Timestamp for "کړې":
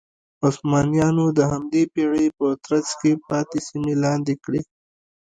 4.43-4.61